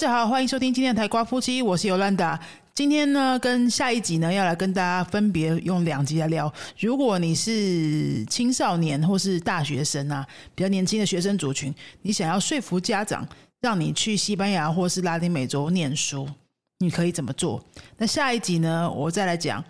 [0.00, 2.40] 大家好，欢迎收听今天的台瓜夫妻，我是尤兰达。
[2.72, 6.50] 今天呢，跟下一集呢，要来跟大家分别用两集来聊。
[6.78, 13.28] 如果你是青少年或是大学生啊，比较年轻的学生族群，你想要说服家长
[13.60, 16.26] 让你去西班牙或是拉丁美洲念书，
[16.78, 17.62] 你可以怎么做？
[17.98, 19.62] 那下一集呢，我再来讲，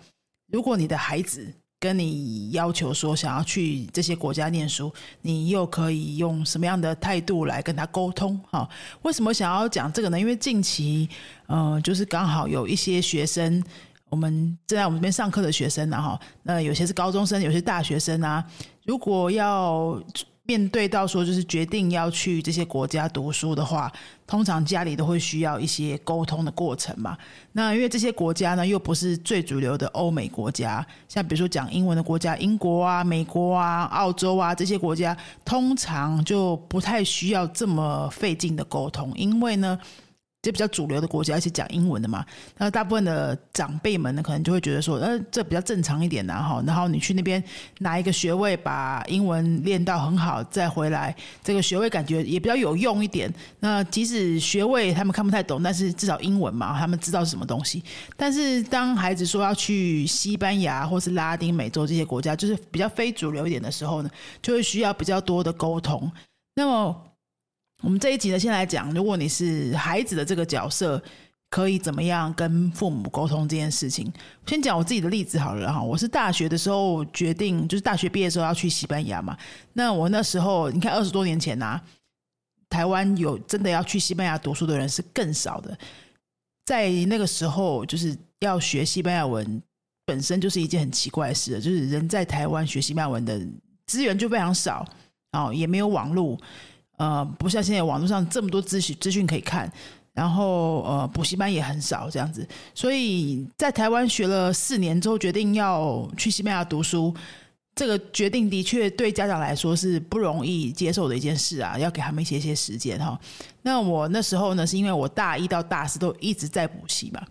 [0.49, 1.45] 如果你的孩子。
[1.81, 4.93] 跟你要求说想要去这些国家念书，
[5.23, 8.39] 你又可以用什么样的态度来跟他沟通？
[8.51, 8.69] 哈，
[9.01, 10.19] 为什么想要讲这个呢？
[10.19, 11.09] 因为近期，
[11.47, 13.63] 嗯，就是刚好有一些学生，
[14.09, 18.45] 我们正在我们这边上课的学生呢，哈，那有些是高中生，有些大学生啊，
[18.85, 19.99] 如果要。
[20.43, 23.91] 面对到说就是决定要去这些国家读书的话，
[24.25, 27.17] 通常家里都会需要一些沟通的过程嘛。
[27.53, 39.79] 那因为这些国家呢，又不是最主流的欧美国家，像比如说讲英文的国家，英国啊、美国啊、澳洲啊这些国家，通常就不太需要这么费劲的沟通，因为呢。
[40.41, 42.25] 这比较主流的国家，而且讲英文的嘛，
[42.57, 46.63] 那大部分的长辈们呢，可能就会觉得说，呃，这比较正常一点的哈。
[46.65, 47.43] 然后你去那边
[47.77, 53.31] 拿一个学位，把英文练到很好，再回来，这个学位感觉也比较有用一点。
[53.59, 57.83] 那即使学位他们看不太懂，但是至少英文嘛，他们知道是什么东西。
[58.17, 64.09] 但是当孩子说要去西班牙或是拉丁美洲这些国家，就是比较非主流一点的时候呢，
[64.41, 66.11] 就会需要比较多的沟通。
[66.55, 67.10] 那么。
[67.81, 71.01] 我们这一集呢，先来讲，如果你是孩子的这个角色，
[71.49, 74.11] 可以怎么样跟父母沟通这件事情？
[74.45, 75.81] 先讲我自己的例子好了哈。
[75.81, 79.35] 我是大学的时候决定，就是大学毕业的时候要去西班牙嘛。
[79.73, 81.81] 那我那时候，你看二十多年前呐，
[82.69, 85.75] 台湾有真的要去西班牙读书的人是更少的。
[86.65, 89.61] 在那个时候，就是要学西班牙文，
[90.05, 93.41] 本身就是一件很奇怪的事，就是人在台湾学西班牙文的
[93.87, 94.87] 资源就非常少，
[95.31, 96.39] 哦，也没有网络。
[97.01, 99.67] 呃，不像现在网络上这么多资讯资讯可以看，
[100.13, 107.11] 然后呃，补习班也很少这样子，所以在台湾学了四年之后，决定要去西班牙读书，
[107.73, 113.19] 这个决定的确对家长来说是不容易接受的一件事啊，要给他们一些些时间哈。
[113.63, 117.25] 那我那时候呢，是因为我大一到大四都一直在补习嘛，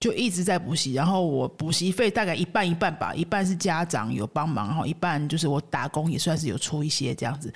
[0.00, 7.52] 就一直在补习，然后我补习费大概一半一半吧，一半是家长有帮忙然后，一半就是我打工也算是有出一些这样子。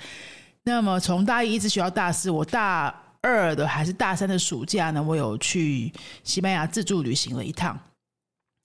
[0.65, 5.91] 那么从大一一直学到大四，我大二的还是大三的暑假呢，我有去
[6.23, 7.77] 西班牙自助旅行了一趟，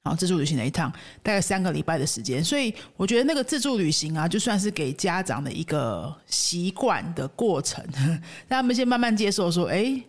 [0.04, 2.44] 好，自助旅行了一趟，大概三个礼拜的时间。
[2.44, 7.84] 所以我觉得那个自助旅行啊，就算是给家长的一个习惯的过程，
[8.46, 10.00] 让他们先慢慢接受说，哎，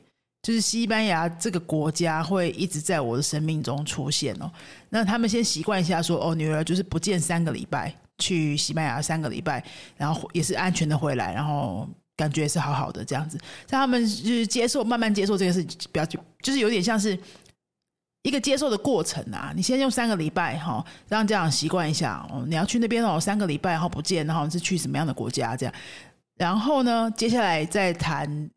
[0.42, 4.52] 就是西班牙这个国家会一直在我的生命中出现哦。
[4.90, 7.96] 那他们先习惯一下说，哦，女儿就是不见三个礼拜。
[8.18, 9.64] 去西班牙三个礼拜，
[9.98, 13.38] 然后也是安全的回来，然后感觉也是好好的这样子，
[13.70, 17.20] 让他们就是接受，慢慢接受这个事，比较就就是有点像是
[18.24, 19.52] 一个接受的过程啊。
[19.54, 22.46] 你先用三个礼拜哈，让家长习惯一下哦。
[22.48, 25.76] 你要去那边哦，三个礼拜然后不见，然后是去什么样的国家这样？
[26.38, 28.50] 然后呢，接下来再谈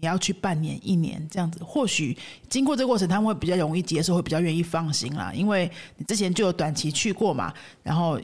[0.00, 1.62] 你要去半年、一年这样子。
[1.62, 7.54] 或许经过这个过程，他们会比较容易接受，会比较愿意放心啦，因为你之前就有短期去过嘛，
[7.84, 8.20] 然后。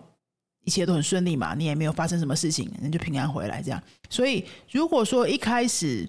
[0.64, 3.82] 一切都很顺利嘛，你也没有发生什么事情，人就平安回来这样。
[4.10, 6.08] 所以如果说一开始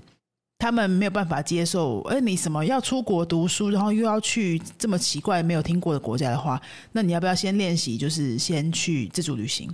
[0.57, 6.59] 他们没有办法接受，哎，你什么要出国读书，然后又要去这么奇怪没有听过的国家的话，
[6.93, 9.69] 那你要不要先练习，就是先去自助旅行？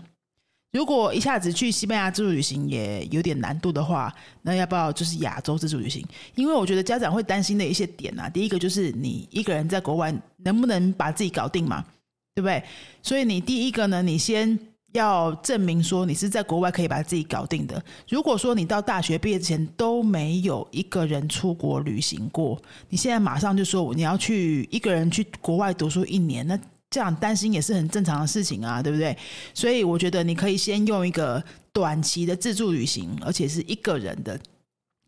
[0.73, 4.11] 如果一下子去西班牙自助旅行也有点难度的话，
[4.41, 6.03] 那要不要就是亚洲自助旅行？
[6.33, 11.85] 因为我觉得家长会担心的一些点啊，第一个就是你一个人在国外能不能把自己搞定嘛，
[12.33, 12.63] 对不对？
[13.03, 14.59] 所以你第一个呢，你先。
[14.93, 17.83] 要证明说你是在国外可以把自己搞定的。
[18.09, 26.59] 如果说你到大学毕业之前都没有一个人出国旅行过，你现在马上就说你要去一个人去国外读书一年，那
[26.89, 29.17] 这样担心也是很正常的事情啊，对不对？
[29.53, 31.41] 所以我觉得你可以先用一个
[31.71, 34.37] 短期的自助旅行，而且是一个人的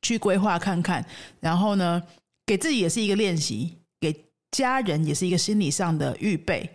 [0.01, 1.05] 去规划看看，
[1.41, 2.01] 然后呢，
[2.45, 4.15] 给自己也是一个练习，给
[4.51, 6.69] 家人也是一个心理上的预备。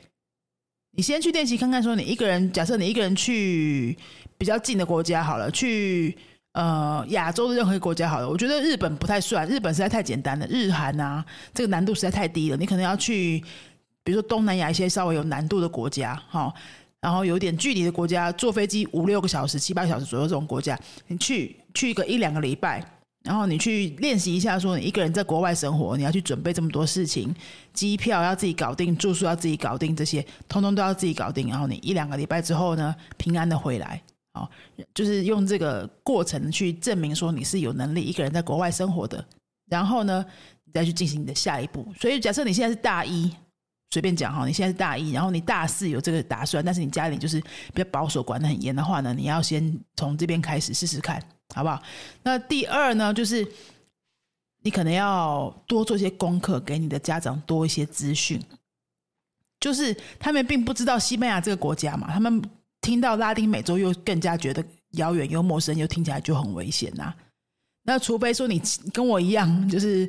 [0.93, 3.97] 你先去练习看看，说你一个人，假设你一个人去
[4.37, 6.17] 比较近的国家好了，去
[6.53, 8.29] 呃亚洲的任何国家好了。
[8.29, 11.25] 我觉得日本不太算，日本实在太简单了，日韩啊，
[11.55, 12.57] 这个难度实在太低了。
[12.57, 13.39] 你可能要去，
[14.03, 16.53] 比如说东南亚一些稍微有难度的国家，哈，
[17.01, 20.77] 然后有点距离的国家，坐飞机五六个小时、七八小时左右这种国家，
[21.07, 22.85] 你去去一个一两个礼拜。
[23.29, 27.31] 然后你去练习一下，说你一个人在国外生活，你要去准备这么多事情，
[27.75, 31.51] 机票要自己搞定，住宿要自己搞定，这些通通都要自己搞定。
[31.51, 34.03] 然后你一两个礼拜之后呢，平安的回来，
[34.33, 34.49] 哦，
[34.95, 39.23] 就是用这个过程去证明说你是有能力一个人在国外生活的。
[39.69, 40.25] 然后呢，
[40.65, 41.87] 你再去进行你的下一步。
[42.01, 43.31] 所以假设你现在是大一，
[43.91, 47.39] 随便讲哈，你现在是大一，然后你大四有这个打算，但是你家里就是
[47.75, 51.23] 比较保守，管的很严的话呢，你要先从这边开始试试看，
[51.55, 51.83] 好不好？
[52.23, 53.47] 那第二呢，就是
[54.63, 58.41] 你可能要多做一些功课，给你的家长多一些资讯。
[59.61, 62.41] 就是他们并不知道西班牙这个国家嘛，他们
[62.81, 67.13] 听到拉丁美洲又更加觉得遥远又陌生，又听起来就很危险呐。
[67.83, 68.63] 那除非说你
[68.93, 70.09] 跟我一样，就是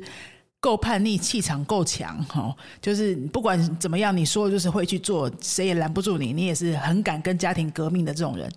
[0.60, 8.48] 够叛逆，气场够强，哈，就是不管怎么样，你说就是会去做，谁也拦不住你，你也是很敢跟家庭革命的这种人，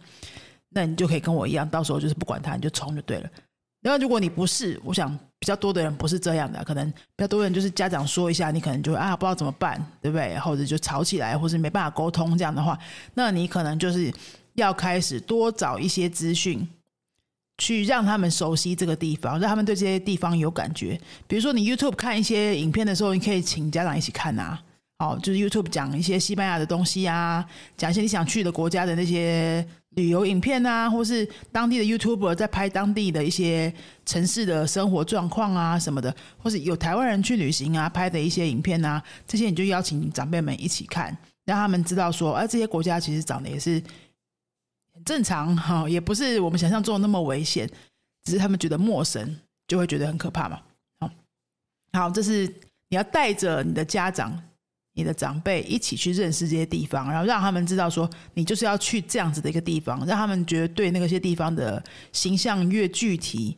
[0.74, 3.30] 那你就可以跟我一样，到时候就是不管他，你就冲就对了。
[3.81, 10.38] 然后如果你不是，我想比较多的人不是这样的，可能比较多的人就是家长说一下，你可能就啊不知道怎么办，对不对？
[10.40, 12.78] 或者就吵起来，或是没办法沟通这样的话，
[13.14, 14.14] 那你可能就是
[14.56, 16.68] 要开始多找一些资讯。
[17.60, 21.00] 去让他们熟悉这个地方，让他们对这些地方有感觉。
[21.28, 24.60] 比如说，你 YouTube 看一些影片的时候，你可以请家长一起看啊。
[24.98, 27.46] 哦，就是 YouTube 讲一些西班牙的东西啊，
[27.78, 33.74] 讲一些你想去的国家的那些旅游影片啊，或是当地的 YouTuber 在拍当地的一些
[34.06, 43.81] 城市的生活状况啊什么的，或是有台湾人去旅行啊拍的一些影片啊，这些你就邀请长辈们一起看，让他们知道说，哎，这些国家其实长得也是。
[44.95, 47.68] 很正常哈，也不是我们想象中的那么危险，
[48.24, 49.36] 只是他们觉得陌生，
[49.68, 50.62] 就会觉得很可怕嘛。
[51.00, 51.10] 好，
[51.94, 52.46] 好，这是
[52.89, 54.39] 你要带着你的家长、
[54.94, 63.57] 你的长辈一起去认识这些地方，然后让他们知道说，你就是要去这样子的一个地方，让他们觉得对那些地方的形象越具体、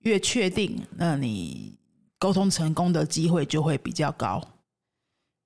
[0.00, 1.76] 越确定，那你
[2.18, 4.42] 沟通成功的机会就会比较高。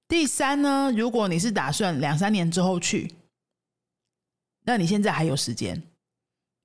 [0.07, 3.13] 第三呢，如果你是打算两三年之后去。
[4.67, 5.77] 那你现在还有时间，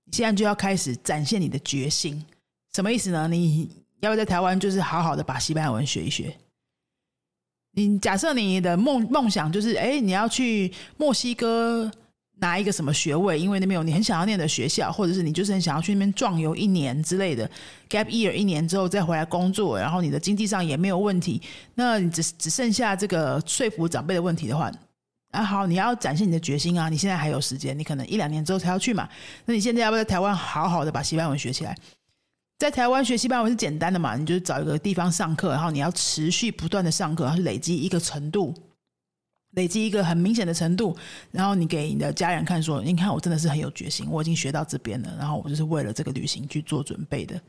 [0.06, 2.25] 你现在就要开始展现你的决心，
[2.74, 3.27] 什么意思呢？
[3.27, 3.69] 你
[4.00, 6.33] 要不要在台湾就是好好的把西班牙文学一学？
[7.87, 11.89] 你假设你的梦梦想就是，哎，你要去墨西哥
[12.39, 13.39] 拿一个什么学位？
[13.39, 17.49] 因为那边有你很想要念的学校，或者是你就是很想要去那边壮游一年之类的
[17.89, 21.41] ，gap year 一年之后再回来工作，然后你的经济上也没有问题，
[21.75, 24.71] 那你只只剩下这个说服长辈的问题的话。
[25.31, 26.89] 啊，好，你要展现你的决心啊！
[26.89, 29.07] 你现在还有时间，你可能一两年之后才要去嘛。
[29.45, 31.77] 那你现在要不要在台湾好好的把西班牙文学起来？
[32.59, 34.17] 在台湾学西班牙文是简单的嘛？
[34.17, 38.53] 你就找一个地方上课，然后你要持续不断的上课，然后累积一个程度，
[39.51, 40.95] 累积一个很明显的程度，
[41.31, 47.41] 然后你给你的家人看，说：你看我真的是很有决心，我已经学到这边了，然后我就是为了这个旅行去做准备的。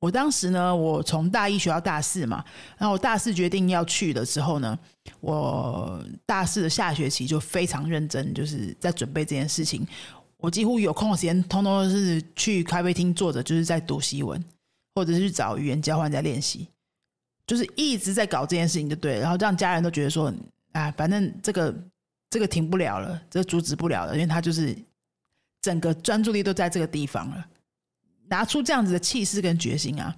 [0.00, 2.44] 我当时呢，我从大一学到大四嘛，
[2.76, 4.76] 然后我大四决定要去的时候呢，
[5.20, 9.86] 我大四的下学期就非常认真，就是在准备这件事情。
[10.44, 14.44] 我几乎有空的时间，通通是去咖啡厅坐着，就是在读习文，
[14.94, 16.68] 或者是去找语言交换在练习，
[17.46, 19.18] 就是一直在搞这件事情，就对。
[19.18, 20.30] 然后让家人都觉得说，
[20.72, 21.74] 啊，反正这个
[22.28, 24.76] 这个停不了了，这阻止不了了，因为他就是
[25.62, 27.46] 整个专注力都在这个地方了。
[28.26, 30.14] 拿出这样子的气势跟决心啊，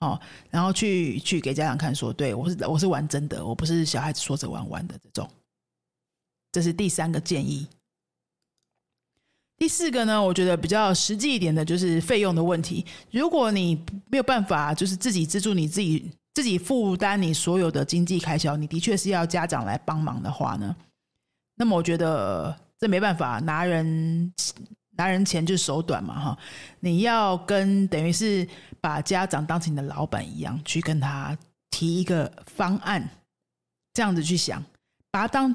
[0.00, 0.18] 哦，
[0.48, 5.30] 然后去去给家长看，说对我是我是玩真的，我不是小孩子说着玩玩的这种。
[6.50, 7.68] 这是第三个建议。
[9.58, 12.84] 第四个呢，我觉得比较实际一点的，就是费用的问题。
[13.10, 20.76] 如果你没有办法，就是自己资助你自己，自己负担你所有的经济开销，你的确是要家长来帮忙的话呢，
[21.56, 24.32] 那么我觉得这没办法，拿人。
[24.98, 26.38] 拿人钱就是手短嘛，哈！
[26.80, 28.48] 你要跟等于是
[28.80, 31.36] 把家长当成你的老板一样，去跟他
[31.68, 33.06] 提一个方案，
[33.92, 34.64] 这样子去想，
[35.10, 35.54] 把他当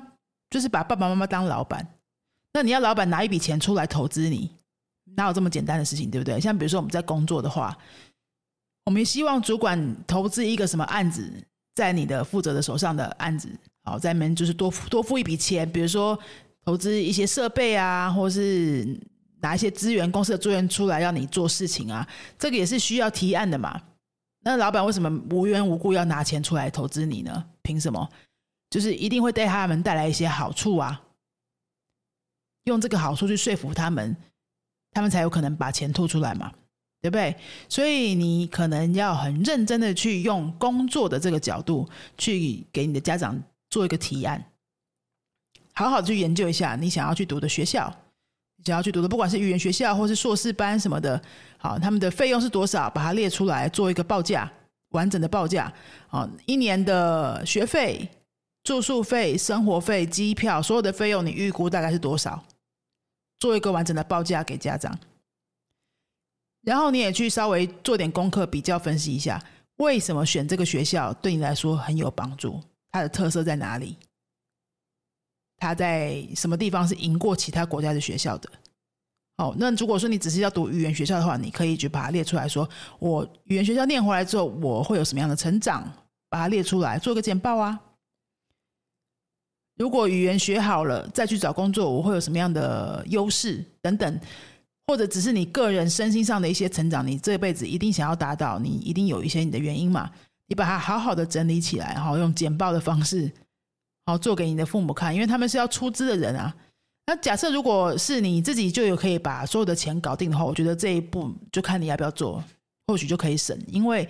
[0.51, 1.83] 就是把爸爸妈妈当老板。
[2.53, 4.49] 那你要老板拿一笔钱出来投资你，
[5.15, 6.39] 哪有这么简单的事情，对不对？
[6.39, 7.77] 像比如说我们在工作的话，
[8.85, 11.31] 我们希望主管投资一个什么案子
[11.75, 13.49] 在你的负责的手上的案子，
[13.83, 16.17] 好，在门就是多多付一笔钱，比如说
[16.65, 18.99] 投资一些设备啊，或是。
[19.43, 23.81] 拿一些资源，公司的资源出来让你做事情啊，这个也是需要提案的嘛。
[24.43, 27.43] 那老板为什么无缘无故要拿钱出来投资你呢？
[27.63, 28.07] 凭什么？
[28.69, 31.01] 就是一定会对他们带来一些好处啊，
[32.65, 34.15] 用这个好处去说服他们，
[34.91, 36.51] 他们才有可能把钱吐出来嘛，
[37.01, 37.35] 对不对？
[37.69, 44.43] 所以你可能要很认真的去用工作的这个角度去给你的家长做一个提案，
[45.73, 47.93] 好好去研究一下你想要去读的学校。
[48.63, 51.19] 想要去读的，不管是语言学校或是硕士班什么的，
[51.57, 52.87] 好，他们的费用是多少？
[52.91, 54.47] 把它列出来，做一个报价，
[54.89, 55.73] 完整的报价。
[56.07, 58.07] 好，一年的学费、
[58.63, 62.39] 住宿费、生活费、机票，所有的费用你预估大概是多少？
[63.41, 64.97] 做一个完整的报价给家长。
[66.61, 69.43] 然后你也去稍微做点功课，比较分析一下，
[69.77, 72.61] 为什么选这个学校对你来说很有帮助？
[72.91, 73.97] 它的特色在哪里？
[75.57, 78.49] 它在什么地方是赢过其他国家的学校的？
[79.37, 82.69] 哦，那如果说你只是要读语言学校的话，你可以去把它列出来说，
[82.99, 85.91] 我语言学校念回来之后，我会有什么样的成长？
[86.29, 87.79] 把它列出来，做个简报啊。
[89.81, 93.65] 如果语言学好了，再去找工作，我会有什么样的优势？
[93.81, 94.19] 等等，
[94.85, 100.07] 或者只是你个人身心上的一些成长，你这辈子一定想要达到，你一定有一些你的原因嘛？
[100.45, 103.31] 你把它好好的整理起来，然后用简报的方式，
[104.05, 106.55] 好做给你的父母看，因为他们是要出资的人啊。
[107.07, 112.43] 那假设如果是你自己就有可以把所有的钱搞定的话，我觉得这一步就看你要不要做，
[112.85, 113.57] 或许就可以省。
[113.65, 114.07] 因为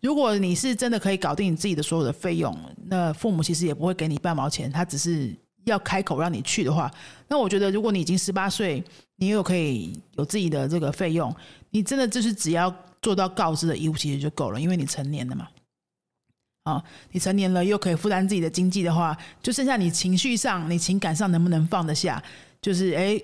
[0.00, 6.90] 如果你是真的可以搞定你自己的所有的费用，那父母其实也不会给你半毛钱，他只是要开口让你去的话，
[7.28, 8.82] 那我觉得如果你已经十八岁，
[9.16, 11.34] 你又可以有自己的这个费用，
[11.70, 15.48] 你真的就是只要做到告知的义务，其实就够了，因为你成年了嘛。
[16.64, 22.22] 啊，你成年了又可以负担自己的经济的话，就剩下你情绪上、你情感上能不能放得下？
[22.60, 23.20] 就是哎，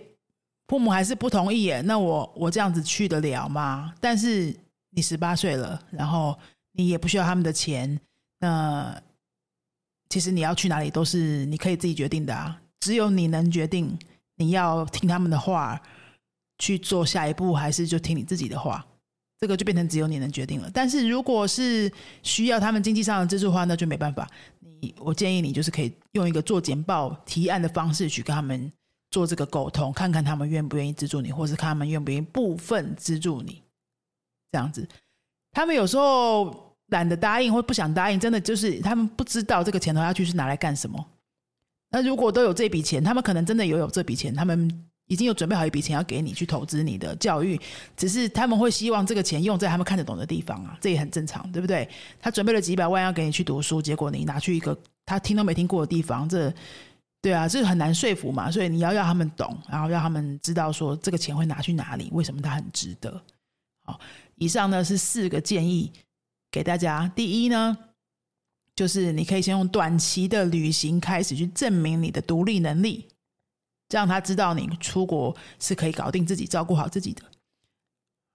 [0.69, 3.93] 父母还是不同意耶，那我我这样子去得了吗？
[4.01, 4.57] 但是
[4.91, 6.37] 你十八岁了，然后
[6.77, 7.99] 你也不需要他们的钱，
[8.39, 9.01] 那
[10.09, 13.99] 其实你要去哪里都是你可以自己决定的啊，只有你能决定
[14.37, 15.81] 你要听他们的话
[16.59, 18.87] 去做下一步，还是就听你自己的话。
[19.39, 20.71] 这个就变成只有你能决定了。
[20.73, 21.93] 但是如果是
[22.23, 24.27] 需要他们经济上的资助的话，那就没办法。
[24.81, 28.73] 你我建议你就是可以用一个做简报提案的方式去跟他们
[29.11, 33.63] 做这个沟通，看看他们愿不愿意资助你，或是看他们愿不愿意部分资助你。
[34.51, 34.89] 这样子，
[35.53, 41.07] 他们有时候懒得答应或不想答应，真的就是他们不知道这个钱投下去是拿来干什么。
[41.91, 44.87] 那如果都有这笔钱，他们可能真的有有这笔钱，他们。
[45.09, 47.57] 已经有准备好一笔钱要给你去投资你的教育，
[47.97, 51.89] 只是他们会希望这个钱用在他们看得懂的地方啊，这也很正常，对不对？
[52.21, 56.53] 他准备了几百万要给你去读书，结果你拿去一个他听都没听过的地方，这
[57.23, 58.51] 对啊，这很难说服嘛。
[58.51, 63.23] 所以你要让他们懂，然后让他们知道说这个钱会拿去哪里，为什么它很值得。
[63.85, 64.01] 好，
[64.35, 65.93] 以上呢是四个建议
[66.51, 67.11] 给大家。
[67.15, 67.77] 第一呢，
[68.75, 73.09] 就是你可以先用短期的旅行开始去证明你的独立能力。
[73.89, 77.23] 这样他知道你出国是可以搞定自己、照顾好自己的。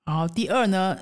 [0.06, 0.98] 然后第二呢，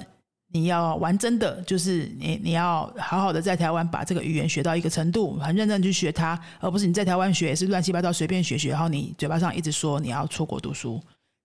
[0.51, 10.99] 你要玩真的，就是你你要好好的在台湾把这个语言学到一个程度，很认真去学它，而不是你在台湾学也是乱七八糟随便学学，然后你嘴巴上一直说你要出国读书，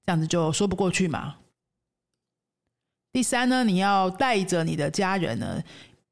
[0.06, 1.36] 这样子就说不过去嘛。
[3.14, 5.62] 第三呢，你要带着你的家人呢，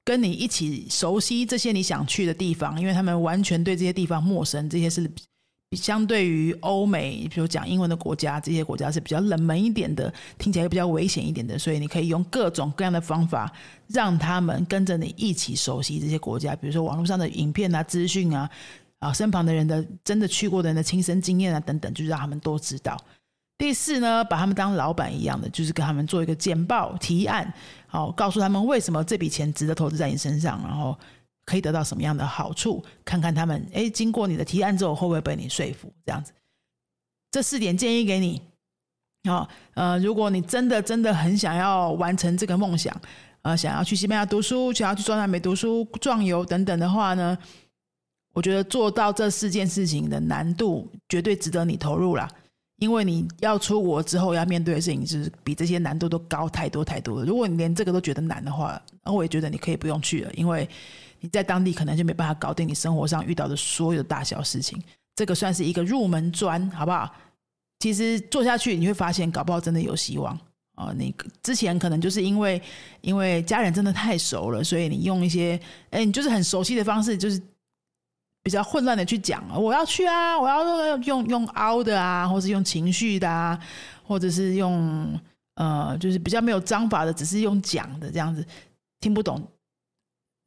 [0.04, 5.10] 跟你一起熟悉这些你想去的地方，因为他们完全对这些地方陌生，这些是。
[5.74, 13.50] 相对于欧美，比如讲英文的国家，这些国家是比较冷门一点的，听起来比较危险一点的，所以你可以用各种各样的方法，
[13.86, 18.50] 让他们跟着你一起熟悉这些国家，比如说网络上的影片啊、资讯啊，
[18.98, 22.94] 啊，身旁的人的真的去过的人的亲身经验啊等等，就让他们都知道。
[23.62, 27.54] 第四呢，把他们当老板一样的，就是跟他们做一个简报提案，
[27.86, 30.98] 好，告诉他们为什么这笔钱值得投资在你身上，然后。
[31.44, 32.82] 可以得到什么样的好处？
[33.04, 35.92] 看看他们，哎，经过你的提案之后，会不会被你说服？
[36.06, 36.32] 这样子，
[37.32, 38.40] 这四点建议给你。
[39.28, 42.96] 好，呃，如果你真的真的很想要完成这个梦想，
[43.42, 47.36] 呃，想要去西班牙读书，想要去中南美读书、壮游等等的话呢，
[48.34, 52.30] 我觉得做到这四件事情的难度绝对值得你投入啦。
[52.82, 57.24] 因为你要出国之后要面对的事情，是比这些难度都高太多太多了。
[57.24, 60.68] 如果你连这个都觉得难的话，那我也觉得你可以不用去了，因为。
[61.24, 64.76] 你在当地可能就没办法搞定你生活上遇到的所有大小事情，
[65.14, 67.08] 这个算是一个入门砖，好不好？
[67.78, 70.36] 其实做下去你会发现，搞不好真的有希望
[70.74, 70.92] 啊！
[70.98, 72.60] 你之前可能就是因为
[73.02, 75.56] 因为家人真的太熟了，所以你用一些
[75.90, 77.40] 哎，你就是很熟悉的方式，就是
[78.42, 83.58] 比较混乱的去讲，我要去啊，我要用用凹的啊，或是用情绪的啊，
[84.04, 85.18] 或者是用
[85.54, 88.44] 呃，就是比较没有章法的，只是用讲的这样子，
[89.00, 89.42] 听不懂。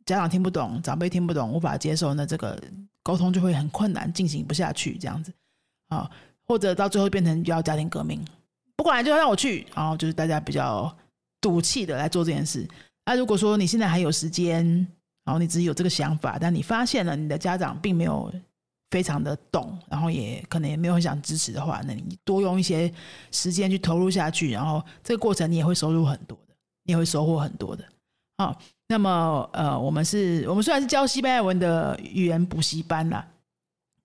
[0.05, 2.61] 家长听不懂，长辈听不懂，无法接受，那这个
[3.01, 5.33] 沟通就会很困难，进行不下去，这样子
[5.87, 6.07] 啊，
[6.45, 8.23] 或者到最后变成要家庭革命，
[8.75, 10.95] 不管就让我去，然后就是大家比较
[11.41, 12.67] 赌气的来做这件事。
[13.03, 14.85] 那如果说你现在还有时间，
[15.25, 18.31] 然后你只有这个想法，但你发现了你的家长并没有
[18.91, 22.89] 非常的懂，然后也可能也没有很想支持的话，那你多用一些
[23.31, 26.53] 时间去投入下去，然后这个过程你也会收入很多的，
[26.83, 27.83] 你也会收获很多的，
[28.37, 28.55] 啊。
[28.87, 33.27] 那么，呃，我们是，我们虽然是教西班牙文的语言补习班啦，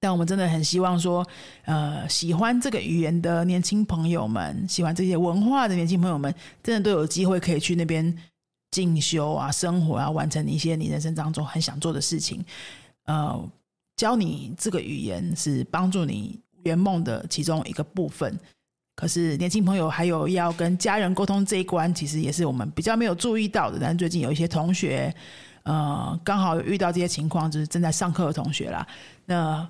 [0.01, 1.23] 但我们真的很希望说，
[1.67, 8.17] 呃，喜欢这个语言的年轻朋友们，喜欢这些文化的年轻朋友们，真的都有机会可以去那边
[8.71, 12.45] 进修啊、生活啊，完成一些你人生当中很想做的事情。
[13.05, 13.51] 呃，
[13.97, 18.39] 教你这个语言是帮助你圆梦的其中一个部分。
[18.97, 23.79] 可是年轻朋友还有要跟家人沟通这一关，其实也是我们比较没有注意到的。
[23.81, 25.15] 但最近有一些同学，
[25.63, 28.87] 呃，刚好遇到这些情况，就是正在上课的同学啦。
[29.25, 29.67] 那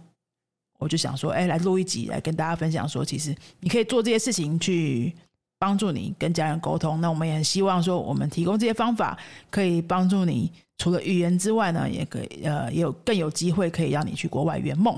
[0.78, 5.14] 我就想说，哎，来录一集来跟大家分享，说其实你可以做这些事情去
[5.60, 7.00] 帮助你跟家人沟通。
[7.00, 9.16] 那我们也很希望说，我们提供这些方法
[9.48, 14.94] 可以帮助你，除了语言之外呢，也可以呃，也有更有机会可以让你去国外圆梦，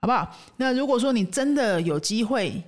[0.00, 0.32] 好不好？
[0.56, 2.62] 那如果说你真的有机会。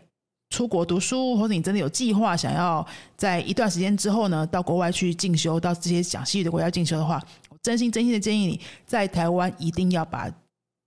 [0.51, 2.87] 出国读书，或者你真的有计划想要
[3.17, 10.29] 在一段时间之后呢，到国外去进修，到这些讲西语的国家进修的话，我真心真心的建议你在台湾一定要把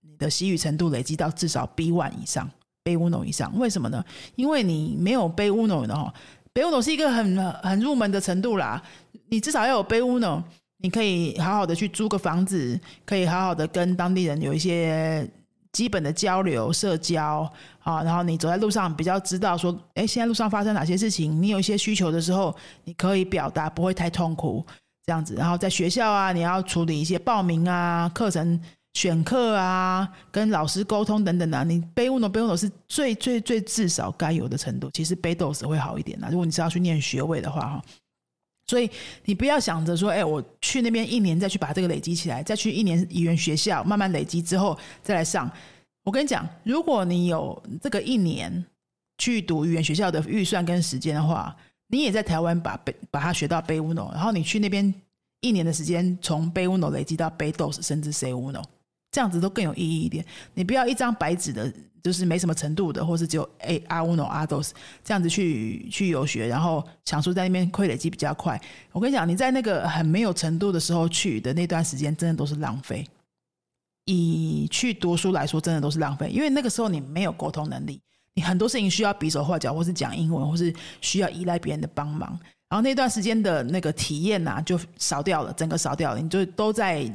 [0.00, 2.48] 你的西语程度累积到至少 B one 以上
[2.82, 3.52] ，B uno 以上。
[3.58, 4.02] 为什么呢？
[4.36, 6.14] 因为你没有 B uno 的哈
[6.58, 8.82] ，B uno 是一个很很入门的程度啦，
[9.28, 10.42] 你至少要有 B uno，
[10.78, 15.28] 你可以好好的去租个房子，可以好好的跟当地人有一些。
[15.70, 17.48] 基本的交流、社交
[17.80, 21.40] 啊，然后你走在路上比较知道说，哎，现在路上发生哪些事情？
[21.40, 22.52] 你有一些需求的时候，
[22.84, 24.64] 你可以表达，不会太痛苦，
[25.04, 25.34] 这样子。
[25.34, 28.58] 然后在学校啊，你要处理一些报名啊、课程
[28.94, 34.90] 选课啊、跟老师沟通等等的，你背 uno 背 uno 是最最最至少该有的程度。
[34.92, 37.82] 其实背 dos 会好一点啊，如果你是要去念学位的话，哈。
[38.66, 38.90] 所以
[39.24, 45.50] 你不要想着说，哎，我去那边一年再去把这个累积起来，再去一年语言学校慢慢累积之后再来上。
[46.04, 48.64] 我跟你讲，如果你有这个一年
[49.16, 54.92] 去读语言学校的预算跟时间的话，你也在台湾把背把它学到背 uno，然后你去那边
[55.40, 58.62] 一年的时间从背 uno 累积到背 dos，甚至 say uno。
[59.10, 60.24] 这样子都更有意义一点。
[60.54, 61.72] 你不要一张白纸的，
[62.02, 68.60] 就是没什么程度的，或是只有 A 阿乌诺阿多斯这样子去去游学，然后想说在那边会累积比较快。
[68.92, 73.06] 我跟你讲，你在那个很没有程度的时候去的那段时间，真的都是浪费。
[74.04, 78.00] 以去读书来说，真的都是浪费，因为那个时候你没有沟通能力，
[78.34, 82.30] 你很多事情需要比手画脚，或是讲英文，或是需要依赖别人的帮忙，
[82.68, 87.10] 然后那段时间的那个体验呐，就少掉了，整个少掉了，你就都在。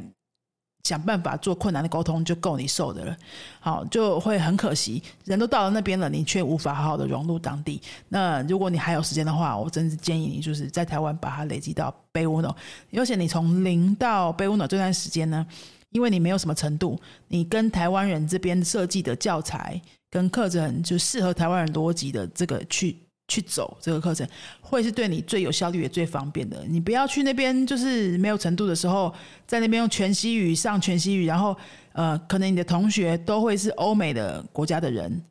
[0.84, 3.18] 想办法做困难的沟通就够你受的了，
[3.62, 7.82] 好就会很可惜，人都到了那边了，你却无法好好的融入当地。
[8.10, 12.54] 那如果你还有时间的话，我真是建议你就是在台湾把它累积到 b 乌 n
[12.98, 15.48] 而且你从零到 b 乌 n 这段时间呢，
[15.92, 22.98] 因为你没有什么程度，你跟台湾人这边设计的教材跟课程就适合台湾人逻辑的这个去。
[23.28, 24.28] 去走这个课程，
[24.62, 26.64] 会是对你最有效率也最方便的。
[26.68, 29.14] 你不要去那边，就是没有程度的时候，
[29.48, 31.56] 在那边用全息语上全息语，然后
[31.94, 35.24] 呃，可能你的同学都会是欧美的国家的人，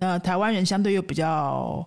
[0.00, 1.86] 那台湾人相对又比较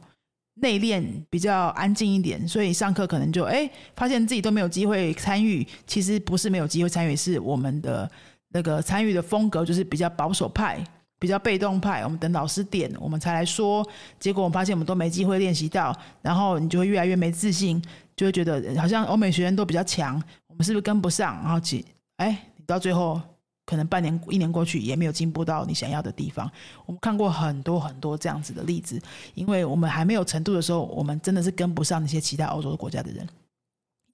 [0.62, 5.68] 内敛，比较安静一点，所以上课可能就哎，发现自己都没有机会参与。
[5.86, 8.10] 其实不是没有机会参与，是我们的
[8.54, 10.84] 那个参与的风格就是比较保守派。
[11.20, 13.86] 比较被动派，我们等老师点，我们才来说。
[14.18, 17.84] 结果我们发现我们都没机会练习到，然后你就会越来越没自信，
[18.16, 20.16] 就会觉得好像欧美学员都比较强，
[20.48, 21.36] 我们是不是跟不上？
[21.44, 21.86] 然后几
[22.18, 23.22] 哎，你到最后
[23.66, 26.50] 可能半年、一年过去也没有进步到你想要的地方。
[26.86, 29.02] 我们看过很多很多这样子的例子，
[29.36, 33.28] 因为我们还没有程度的时候，我们真的是跟不上那些其他欧洲国家的人。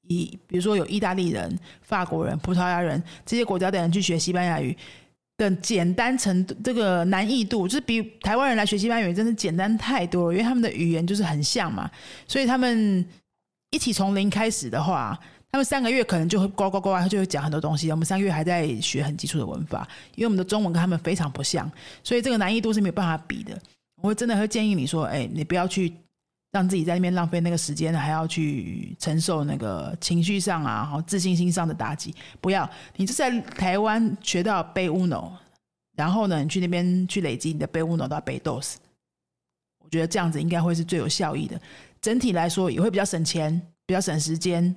[0.08, 4.76] 以比如说有意大利人、法国人、葡萄牙人这些国家的人去学西班牙语。
[5.38, 11.90] 的简单程度，这个难易度就是比台湾人来学西班牙语真的简单太多了，因为他们的语言就是很像嘛，
[12.28, 13.06] 所以他们
[13.72, 15.20] 一起从零开始的话，
[15.52, 17.92] 他们三个月可能就会呱呱呱，他就会讲很多东西。
[17.92, 21.70] 我们三个月还在学很基础的文法，因为我们的中文跟他们非常不像，
[22.04, 23.60] 所以这个难易度是没有办法比的。
[24.02, 25.94] 我会真的会建议你说，哎，你不要去。
[26.56, 32.16] 让自己在那边浪费那个时间，还要去承受那个情绪上啊，好自信心上的打击。
[32.40, 35.34] 不要，你就在台湾学到背 uno，
[35.98, 38.76] 然后呢，你去那边去累积你的背 uno 到背 dos。
[39.80, 41.60] 我觉得这样子应该会是最有效益的。
[42.00, 44.74] 整体来说也会比较省钱，比较省时间。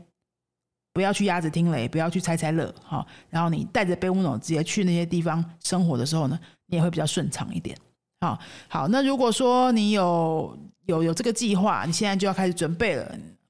[0.92, 3.06] 不要去鸭子听雷，不要去猜猜乐，哈。
[3.30, 6.36] 然后你带着背 uno 直接去那些地方生活的时候呢，
[6.66, 7.78] 你也会比较顺畅一点。
[8.20, 10.56] 好，好，那如果说你有。
[10.88, 13.04] 有有这个计划，你现在就要开始准备了。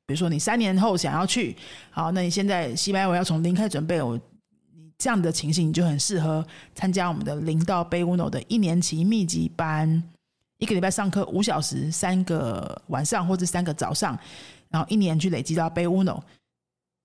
[0.06, 1.56] 比如说，你三年后想要去，
[1.88, 4.16] 好，那你现在西班牙要从零开始准备，我
[4.74, 10.02] 你这样的情形，你就很适合参加我们的零到贝乌诺的一年期密集班，
[10.58, 14.18] 一个礼拜上课五小时，三个晚上或者三个早上，
[14.68, 16.20] 然后一年去累积到贝乌诺，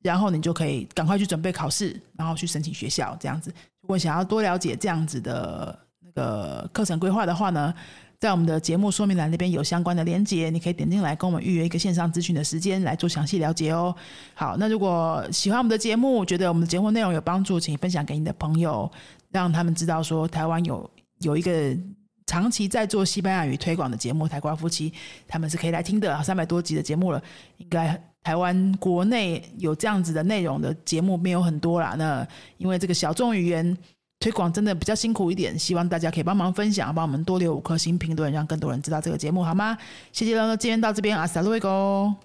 [0.01, 3.15] 然后你就可以赶快去准备考试，然后去申请学校。
[3.19, 5.77] 这样子，如果想要多了解这样子的
[6.13, 7.73] 那个课程规划的话呢？
[8.19, 13.93] 在我们的节目说明栏那边有相关的连接，你可以点进来跟我们预约一个线上咨询的时间来做详细了解哦。
[14.33, 18.89] 好，那如果喜欢我们的节目，觉得我们的节目内容有帮助，请分享给你的朋友，
[19.29, 21.77] 让他们知道说台湾有有一个
[22.25, 24.89] 长期在做西班牙语推广的节目《台瓜夫妻》，
[25.27, 26.23] 他们是可以来听的。
[26.23, 27.21] 三百多集的节目了，
[27.57, 31.93] 应该台湾国内有这样子的内容的节目没有很多啦。
[31.97, 32.25] 那
[32.57, 33.77] 因为这个小众语言。
[34.23, 39.77] 推广真的比较辛苦一点，希望大家可以帮忙分享，帮我们多留五颗星评论，让更多人知道这个节目，好吗？
[40.13, 42.15] 谢谢了，今天到这边阿，萨路一个。